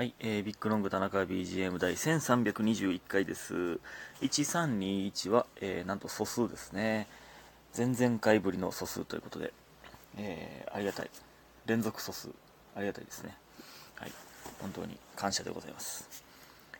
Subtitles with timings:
[0.00, 3.78] はい、えー、ビッグロング田中 BGM 第1321回です。
[4.22, 7.06] 1321は、えー、なんと素数ですね。
[7.76, 9.52] 前々回ぶりの素数ということで、
[10.16, 11.10] えー、ありがたい。
[11.66, 12.30] 連続素数、
[12.74, 13.36] ありがたいですね。
[13.96, 14.12] はい、
[14.62, 16.08] 本当に感謝でございます。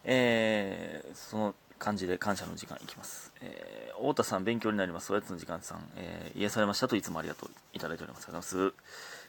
[0.04, 3.34] えー、その感じで感謝の時間いきます。
[3.42, 5.12] えー、太田さん、勉強になります。
[5.12, 8.28] おやつの時間さん、えー、癒されましたといつもありがとういただいております。
[8.28, 8.74] ありがとうございます。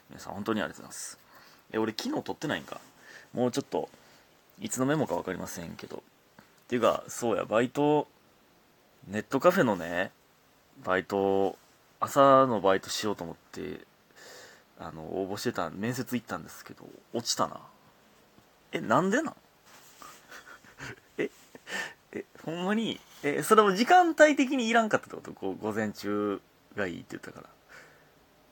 [0.08, 1.18] 皆さん、本当にありがとうございます。
[1.72, 2.80] えー、俺、昨日撮ってないんか？
[3.32, 3.88] もうちょっと、
[4.60, 5.96] いつのメモか分かりませんけど。
[5.96, 8.08] っていうか、そうや、バイト、
[9.08, 10.12] ネットカフェのね、
[10.84, 11.56] バイト、
[12.00, 13.80] 朝のバイトしようと思って、
[14.78, 17.60] あの、応募してた、面接行ったんですけど、落ちたな。
[18.72, 19.36] え、なんでなん？
[21.18, 21.30] え、
[22.12, 25.32] え、ほんまに、え、それも時間帯的にいらんかったってこと？
[25.32, 26.40] こう、午前中
[26.74, 27.48] がいいって言ったから。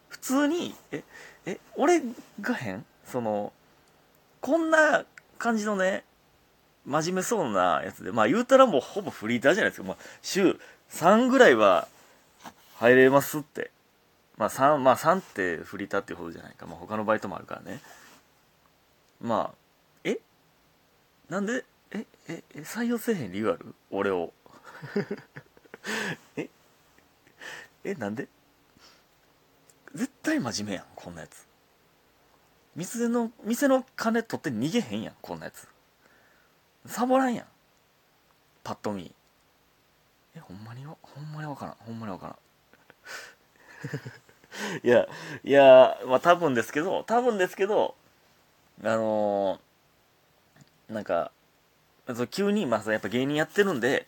[0.09, 1.03] 普通に、え、
[1.47, 2.03] え、俺
[2.41, 3.53] が変その、
[4.41, 5.05] こんな
[5.39, 6.05] 感じのね、
[6.87, 9.87] 真面目そうなやつで、まあ言うたらもうほぼフリーターじゃないですか。
[9.87, 10.59] まあ週
[10.91, 11.87] 3ぐらいは
[12.77, 13.70] 入れますって。
[14.37, 16.67] まあ3、まあ3ってフリーターっていうほどじゃないか。
[16.67, 17.81] まあ他のバイトもあるからね。
[19.20, 19.56] まあ、
[20.05, 20.19] え？
[21.29, 22.61] なんで、え、え、え？
[22.61, 23.75] 採用せえへん理由ある？
[23.91, 24.33] 俺を。
[26.36, 26.48] え？
[27.84, 28.29] え、なんで？
[29.95, 31.47] 絶対真面目やん、こんなやつ。
[32.77, 35.69] 店の、店の金取って逃げへんやん、こんなやつ。
[36.87, 37.47] サボらんやん。
[38.63, 39.13] パッと見。
[40.35, 41.75] え、ほんまに、ほんまにわからん。
[41.81, 42.37] ほんまにわからん。
[44.87, 45.09] いや、
[45.45, 47.95] いや、まあ多分ですけど、多分ですけど、
[48.83, 49.71] あのー
[50.93, 51.31] なんか、
[52.15, 54.07] そ急に、まあやっぱ芸人やってるんで、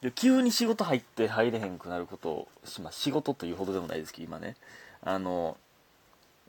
[0.00, 4.56] で急に仕事入って入れへんくなることをし、まあ仕事というほどでもないですけど、今ね。
[5.02, 5.56] あの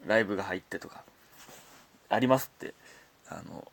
[0.06, 1.04] ライブが入ってとか、
[2.10, 2.74] ありますって、
[3.30, 3.68] あの、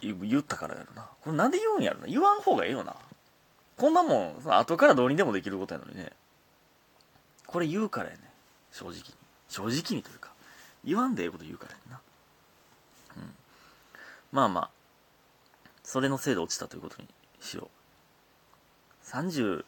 [0.00, 1.08] 言ったからやろな。
[1.22, 2.06] これなんで言うんやろな。
[2.06, 2.94] 言わん方がええよな。
[3.76, 6.12] こんなもん、後からどうにでもできることやのにね。
[7.46, 8.20] これ言うからやね。
[8.72, 9.02] 正直に。
[9.48, 10.30] 正直にというか。
[10.84, 12.00] 言わんでええこと言うからやな。
[13.16, 13.34] うん。
[14.32, 14.70] まあまあ、
[15.82, 17.08] それのせいで落ちたということに
[17.40, 17.68] しよ
[19.06, 19.08] う。
[19.08, 19.64] 30、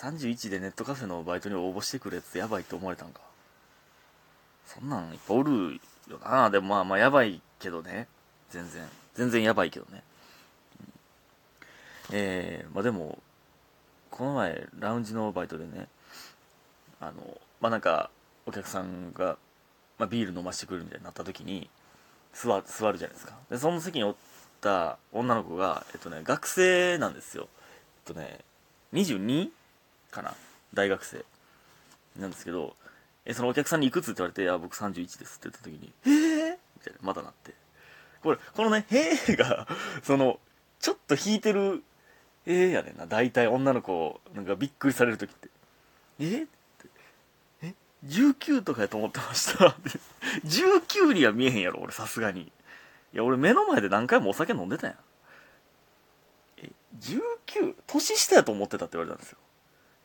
[0.00, 3.20] 31でネットカフェのバイトに応募してくるやつやばいって思われたんか。
[4.66, 6.50] そんなんいっぱいおるよな。
[6.50, 8.08] でもまあまあやばいけどね。
[8.50, 8.88] 全然。
[9.14, 10.02] 全然やばいけどね。
[10.80, 10.92] うん
[12.12, 13.18] えー、まあでも、
[14.10, 15.88] この前、ラウンジのバイトでね、
[17.00, 18.10] あの、まあなんか、
[18.46, 19.36] お客さんが、
[19.98, 21.68] まあビール飲ましてくれるみたいになった時に、
[22.32, 23.34] 座座るじゃないですか。
[23.50, 24.14] で、その席におっ
[24.60, 27.48] た女の子が、えっとね、学生なんですよ。
[28.06, 28.40] えっとね、
[28.92, 29.50] 22?
[30.10, 30.34] かな
[30.72, 31.24] 大学生。
[32.18, 32.76] なんですけど、
[33.26, 37.54] え、そのお客さんにいくつって言われて、あ、僕31ですって言った時に、えーみたいな、またなって。
[38.22, 39.66] これ、このね、へーが、
[40.02, 40.38] その、
[40.80, 41.82] ちょっと引いてる、
[42.46, 43.06] えーやねんな。
[43.06, 45.48] 大体女の子、なんかびっくりされる時って。
[46.20, 46.24] え？
[46.24, 46.88] ーって
[47.62, 47.74] え
[48.04, 49.68] ?19 とかやと思ってました。
[49.68, 49.90] って
[50.44, 52.42] 19には見えへんやろ、俺、さすがに。
[52.42, 54.96] いや、俺目の前で何回もお酒飲んでたやん。
[56.58, 56.70] え、
[57.00, 57.74] 19?
[57.86, 59.38] 年下やと思ってたって言われたんですよ。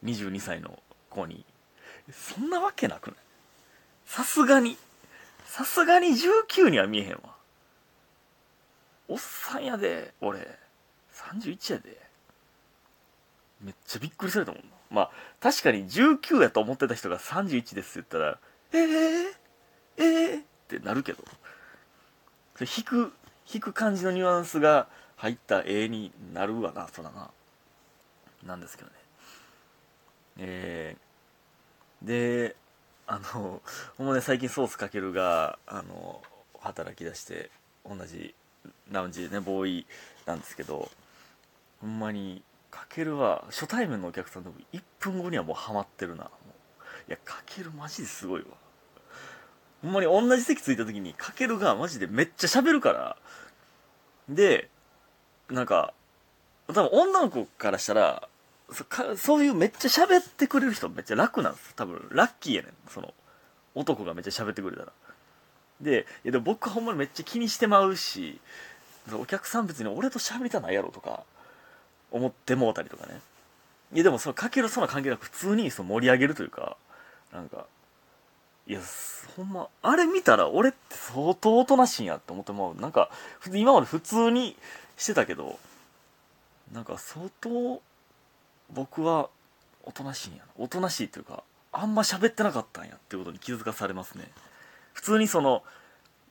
[0.06, 1.44] 22歳の子に。
[2.12, 3.16] そんなわけなくない？
[4.06, 4.78] さすがに。
[5.46, 7.36] さすがに19には見えへんわ。
[9.08, 10.40] おっさんやで、俺。
[11.14, 11.98] 31やで。
[13.62, 14.68] めっちゃびっくりされたもんな。
[14.92, 18.40] まあ、確かに19やと思ってた人が31ですって言ったら、
[18.72, 19.32] えー、
[19.98, 21.24] えー、ってなるけど。
[22.56, 23.14] それ引く、
[23.52, 24.88] 引く感じのニュアンスが
[25.18, 27.32] 入った絵になるわな、そらな。
[28.46, 28.96] なんですけどね。
[30.38, 31.09] えー、
[32.02, 32.56] で、
[33.08, 33.62] あの、
[33.98, 36.22] ほんまね、最近ソースかけるが、あの、
[36.60, 37.50] 働き出して、
[37.86, 38.36] 同じ
[38.92, 39.88] ラウンジでね、ボーイ
[40.26, 40.90] なんですけど、
[41.82, 46.26] ほんまに、かけるは、初対面のお客さんでも1分後にはもうハマってるな。
[46.26, 48.48] いや、かけるマジですごいわ。
[49.82, 53.18] ほんまに同じ席ついた時に、かけるがマジでめっちゃ喋るから、
[54.30, 54.70] で、
[55.50, 55.94] なんか、
[56.68, 58.29] 多分女の子からしたら、
[58.72, 61.76] そかそういうめっちゃ喋ってくれる人めっちゃ楽なんです。
[61.76, 62.72] 多分ラッキーやねん。
[62.90, 63.14] その
[63.76, 64.92] 男がめっちゃ喋ってくれたら。
[65.82, 68.40] でいやでも僕はほんまにめっちゃ気にしてまうし
[69.14, 71.24] お客さん別に俺と喋りたないやろとか
[72.12, 73.20] 思ってもうたりとかね。
[73.94, 76.78] いやでもそのかけるそんな関係なく普通にその盛り上げるというか
[77.34, 77.66] なんか
[78.68, 78.80] いや
[79.36, 83.10] ほんまあれ見たら俺って相当おとなしいんやって思ってもうなんか
[83.52, 84.56] 今まで普通に
[84.96, 85.58] してたけど
[86.72, 87.82] なんか相当
[88.74, 89.30] 僕は
[89.84, 92.96] おとなしいんやおとなしいっていうかあんま喋ってなかったんや。
[92.96, 94.30] っていうことに気づかされますね。
[94.94, 95.64] 普通にその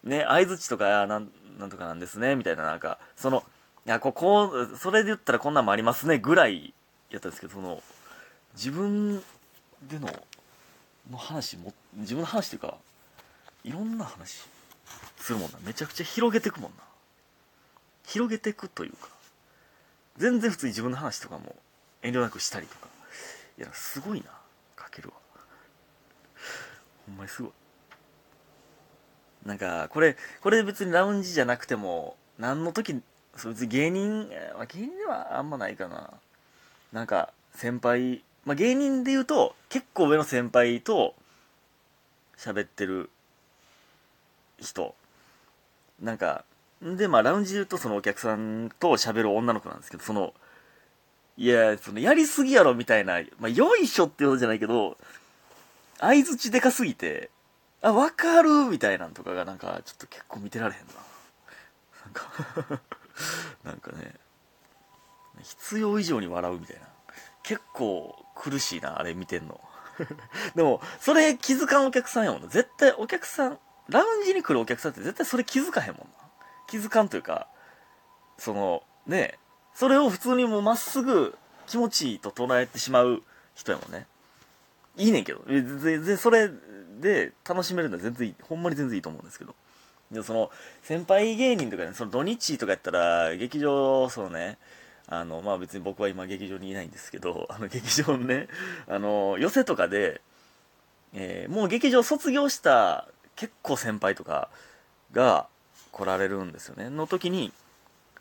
[0.04, 3.44] ね、相づちとか、なん、なんとかなんですね、みたいな、なんか、その、
[3.86, 6.72] いや、ここ、それで言ったらこんなんもありますね、ぐらい
[7.10, 7.82] やったんですけど、その、
[8.54, 9.22] 自分
[9.82, 10.08] での、
[11.10, 12.78] の話も、自分の話っていうか、
[13.64, 14.46] いろんな話
[15.16, 15.58] するもんな。
[15.62, 16.76] めちゃくちゃ広げてくもんな。
[18.04, 19.08] 広げてくというか、
[20.16, 21.56] 全然普通に自分の話とかも
[22.02, 22.88] 遠慮なくしたりとか。
[23.58, 24.26] いや、すごいな、
[24.76, 25.14] かけるわ。
[27.06, 27.52] ほんまにすごい。
[29.44, 33.00] なんか、これ、これ別にラウンジじゃなくても、何の時、
[33.36, 36.12] そいつ芸人、まあ、芸人ではあんまないかな。
[36.92, 41.14] なんか、先輩、まあ、芸人で言うと、結構上の先輩と
[42.36, 43.10] 喋ってる
[44.60, 44.94] 人。
[46.00, 46.44] なんか、
[46.80, 50.32] で、まあ、ラウンジで言うと、そのお客さんと喋る女の子なんですけど、その、
[51.38, 54.98] いや、その、やりすぎやろみたいな、まあ、よいしょってことじゃないけど、
[56.00, 57.30] 相づちでかすぎて、
[57.80, 60.94] あ、わかるみたいなんとかがなんか、ちょっと結構見てられへんな。
[62.04, 62.82] なんか
[63.62, 64.14] なんかね、
[65.40, 66.88] 必要以上に笑うみたいな。
[67.44, 69.60] 結構苦しいな、あれ見てんの。
[70.56, 72.48] でも、それ気づかんお客さんやもんな。
[72.48, 73.58] 絶対お客さん、
[73.88, 76.28] ラウンジに来るお客さんって絶対それ気づかへんもんな。
[76.66, 77.46] 気づかんというか、
[78.38, 79.38] その、ね、
[79.78, 81.38] それを普通にもうまっすぐ
[81.68, 83.22] 気持ちいいと捉えてしまう
[83.54, 84.08] 人やもんね。
[84.96, 85.40] いいねんけど。
[85.46, 86.50] 全然それ
[87.00, 88.34] で楽しめるのは全然いい。
[88.42, 89.54] ほんまに全然いいと思うんですけど。
[90.10, 90.50] でその、
[90.82, 94.58] 先輩芸人とかね、その土日とかやったら、劇場、そうね、
[95.06, 98.48] あの、まあ別に僕は今劇場にいないんですけど、 あの劇場のね、
[98.88, 100.20] あの、寄せとかで、
[101.12, 104.48] えー、もう劇場卒業した結構先輩とか
[105.12, 105.46] が
[105.92, 106.90] 来られるんですよね。
[106.90, 107.52] の時に、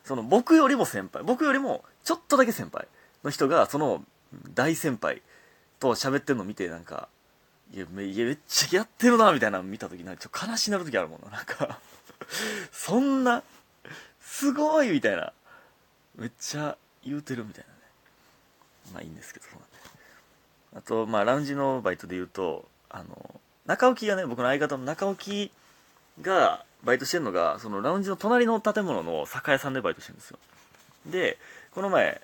[0.08, 2.88] その僕よりも先輩、僕よりもちょっとだけ先輩
[3.22, 4.02] の人が、その
[4.54, 5.20] 大先輩
[5.78, 7.08] と喋ってるのを見て、なんか、
[7.74, 11.30] いや、めっちゃやってるな、みたいなの見た時なんかちょっと悲しなる時あるもんな。
[11.30, 11.78] なんか
[12.72, 13.42] そんな、
[14.22, 15.32] すごいみたいな。
[16.16, 17.78] めっちゃ言うてるみたいなね。
[18.94, 19.76] まあいいんですけど、そうなんで。
[20.78, 25.52] あと、まあラウンジのバイトで言うと、あの、中置きがね、僕の相方の中置き
[26.22, 30.38] がバイトしてるのが、そのラウンジの隣の建物の酒屋さんでバイトしてるんですよ。
[31.06, 31.38] で、
[31.72, 32.20] この前、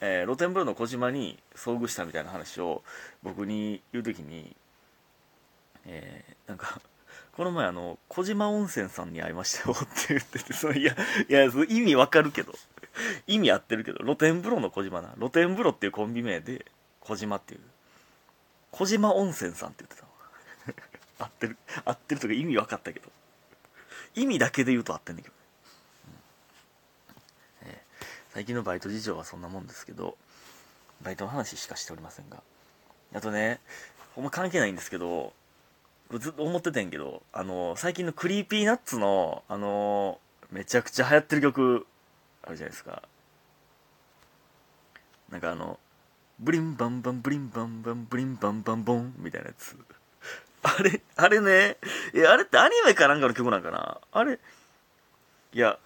[0.00, 2.82] えー、露天風呂の小島に遭遇したみたいな話を
[3.22, 4.54] 僕に言うときに、
[5.86, 6.80] えー、なんか、
[7.36, 10.96] この前あの、小島温泉さんに会いましたよ って言ってて、そのいや、
[11.28, 12.54] いや、意味わかるけど、
[13.26, 15.12] 意味合ってるけど、露天風呂の小島な。
[15.18, 16.64] 露天風呂っていうコンビ名で、
[17.00, 17.60] 小島っていう。
[18.70, 20.02] 小島温泉さんって言って
[21.18, 23.10] た 合ってる、合ってるとか意味分かったけど。
[24.16, 25.34] 意味だけで言うと合ってんだけど。
[27.62, 30.16] うん、えー、最近のバイト事情はそんなもんですけど、
[31.02, 32.42] バイトの話しかしておりませんが。
[33.14, 33.60] あとね、
[34.14, 35.32] ほんま関係ないんですけど、
[36.18, 40.18] ずっと思っててんけど、あの、最近の Creepy Nuts の、あの、
[40.50, 41.86] めちゃくちゃ流行ってる曲、
[42.42, 43.02] あるじゃないですか。
[45.30, 45.78] なんかあの、
[46.38, 49.76] ブリンバンバンブリンバンバンブリンバンバンボンみたいなやつ。
[50.66, 51.76] あれ、あれね、
[52.12, 54.00] いや、あれってアニメかなんかの曲なんかな？
[54.10, 54.40] あれ、
[55.52, 55.78] いや、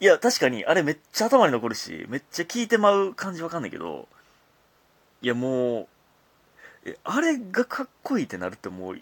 [0.00, 4.08] いや、確かに、あれめっちゃ頭に残るし、めっちゃ聴いてまう感じわかんないけど、
[5.22, 5.88] いや、も
[6.84, 8.96] う、え、あれがかっこいいってなるってもう、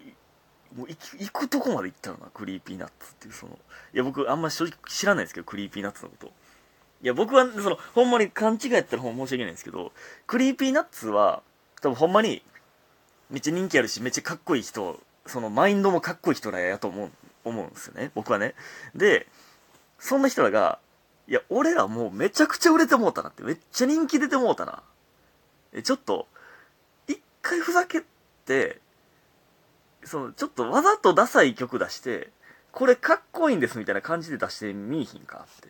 [0.77, 3.59] もう行くとこまで行ったのな、 Creepy Nutsっていう、その、
[3.93, 6.27] いや、僕あんま正直知らないですけど、 Creepy Nutsのこと。
[7.03, 9.91] いや、僕は、その、ほんまに勘違いやったら申し訳ないんですけど、
[10.29, 11.43] Creepy Nutsは、
[11.81, 12.43] 多分ほんまに、
[13.31, 17.11] めっちゃ人気あるし、めっちゃかっこいい人、そのマインドもかっこいい人らやと思う、
[17.45, 18.11] 思うんですよね。
[18.15, 18.55] 僕はね。
[18.95, 19.27] で、
[19.99, 20.79] そんな人らが、
[21.29, 24.83] いや、俺らもうめちゃくちゃ売れてもうたなって、めっちゃ人気出てもうたな。
[25.73, 26.27] え、ちょっと、
[27.07, 28.03] 一回ふざけ
[28.47, 28.81] て、
[30.05, 32.31] その、ちょっとわざとダサい曲出して、
[32.73, 35.69] これかっこいいんですみたいな感じで出してみいひんかって。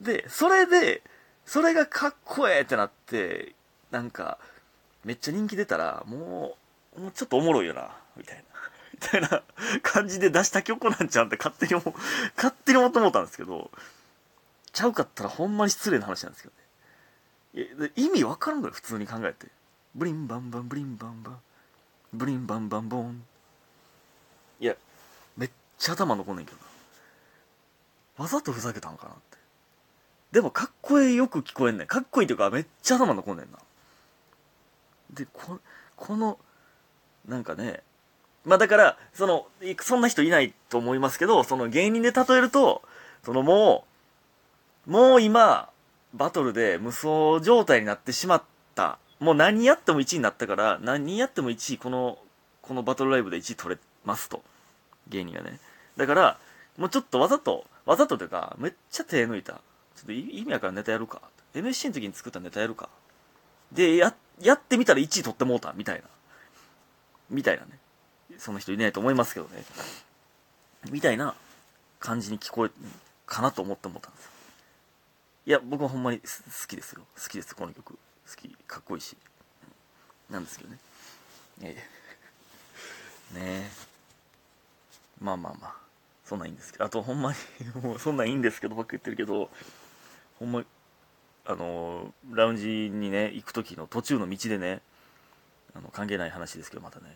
[0.00, 1.02] で、それで、
[1.44, 3.54] それがかっこええってなって、
[3.90, 4.38] なんか、
[5.04, 6.65] めっちゃ人気出たら、もう、
[6.98, 8.42] もうちょっとおもろいよな、みたいな。
[8.92, 9.42] みたいな
[9.82, 11.94] 感じで出した曲なんちゃうんって勝手に思、
[12.36, 13.70] 勝手に思って思ったんですけど、
[14.72, 16.54] ちゃうかったらほんまに失礼な話なんですけど
[17.84, 17.92] ね。
[17.96, 19.48] 意味わからんのよ、普通に考えて。
[19.94, 21.40] ブリンバンバン、ブリンバンバン、
[22.12, 23.24] ブリンバンバンボン。
[24.60, 24.76] いや、
[25.36, 26.64] めっちゃ頭残んねんけどな。
[28.24, 29.38] わざとふざけたんかなって。
[30.32, 31.86] でもかっこいいよく聞こえんねん。
[31.86, 33.58] かっこいいというかめっちゃ頭残んねんな。
[35.12, 35.58] で、こ、
[35.96, 36.38] この、
[37.26, 37.82] なんかね、
[38.44, 39.46] まあだから、その、
[39.80, 42.82] そんな人いないと思いますけど、その芸人で例えると、
[43.24, 43.84] そのも
[44.86, 45.68] う、もう今、
[46.14, 48.42] バトルで無双状態になってしまっ
[48.74, 48.98] た。
[49.18, 52.18] もう何やっても1位になったから、何やっても1位、この、
[52.62, 54.42] このバトルライブで1位取れますと。
[55.08, 55.58] 芸人がね。
[55.96, 56.38] だから、
[56.78, 59.58] もうちょっとわざとわざとというかめっちゃ手抜いたちょ
[60.02, 61.22] っと意味やからネタやるか
[61.54, 62.88] NSC の時に作ったネタやるか
[63.72, 66.02] でややってみたら1位取ってもうたみたいな
[67.30, 67.78] みたいなね
[68.38, 69.64] その人いないと思いますけどね。
[70.90, 71.34] みたいな
[71.98, 72.70] 感じに聞こえ
[73.26, 74.30] かなと思って思ったんです
[75.46, 76.26] いや僕はほんまに好
[76.66, 77.02] きですよ。
[77.14, 77.92] 好きですこの曲。
[77.92, 77.98] 好
[78.36, 79.16] きかっこいいし。
[80.28, 80.78] なんですけどね。
[81.62, 81.76] え
[83.34, 83.38] え。
[83.38, 83.70] ねえ。
[85.20, 85.74] まあまあまあ。
[86.24, 86.84] そんなんいいんですけど。
[86.84, 87.36] あとほんまに
[87.80, 89.48] もうそんなんいいんですけどばっか言ってるけど。
[90.40, 90.64] ほんま
[91.44, 94.82] あのラウンジにね行く時の途中の道でね
[95.76, 97.06] あの関係ない話ですけどまたね。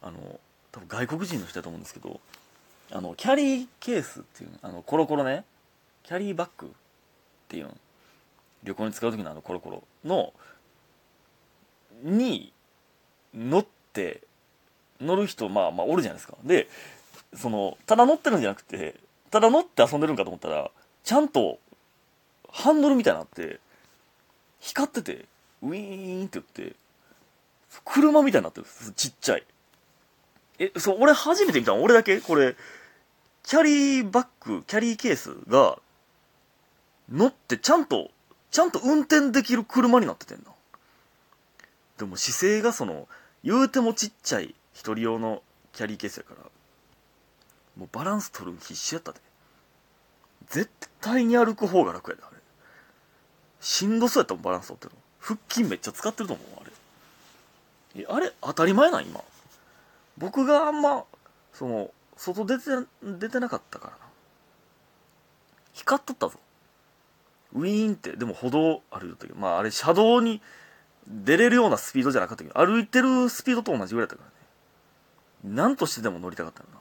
[0.00, 0.40] あの
[0.72, 2.20] 多分外国人の人だと思うんですけど
[2.90, 5.44] あのキャリーケースっていうあのコロコロね。
[6.02, 6.70] キャリーバッグっ
[7.48, 7.76] ていうの
[8.64, 10.32] 旅行に使う時のあのコロコロの
[12.02, 12.52] に
[13.34, 14.22] 乗って
[15.00, 16.36] 乗る人まあまあおるじゃないですか。
[16.44, 16.68] で
[17.34, 18.96] そのただ乗ってるんじゃなくて
[19.30, 20.70] ただ乗って遊んでるんかと思ったら
[21.04, 21.58] ちゃんと
[22.50, 23.60] ハンドルみたいになって
[24.60, 25.24] 光ってて
[25.62, 26.76] ウィーンって言って
[27.84, 29.46] 車みたいになってるちっちゃい。
[30.58, 31.82] えそう俺初めて見たの。
[31.82, 32.20] 俺だけ？
[32.20, 32.54] これ
[33.42, 35.78] キャリーバッグキャリーケースが
[37.10, 38.10] 乗ってちゃんと
[38.50, 40.44] ちゃんと運転できる車になっててんな。
[41.98, 43.08] でも姿勢がその
[43.42, 46.42] 言うてもちっちゃい一人用のキャリーケースやから
[47.76, 49.20] もうバランス取る必死やったで。
[50.48, 52.36] 絶対に歩く方が楽やであれ。
[53.60, 55.00] しんどそうやったもんバランス取ってるの。
[55.18, 56.61] 腹筋めっちゃ使ってると思うあれえ
[58.08, 58.32] あれ？
[58.40, 59.04] 当たり前なん？
[59.04, 59.22] 今。
[60.18, 61.04] 僕があんま
[61.52, 62.64] その外出て
[63.02, 63.98] 出てなかったからな。
[65.72, 66.38] 光っとったぞ。
[67.54, 68.16] ウィーンって。
[68.16, 69.38] でも歩道歩いとったけど。
[69.38, 70.40] まああれ車道に
[71.06, 72.58] 出れるようなスピードじゃなかったけど。
[72.58, 74.30] 歩いてるスピードと同じぐらいだったか
[75.44, 75.56] らね。
[75.56, 76.78] 何としてでも乗りたかったよな。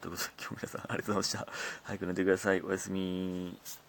[0.00, 1.52] ということで今日皆さんありがとうございました。
[1.84, 2.60] 早く寝てください。
[2.60, 3.56] おやすみ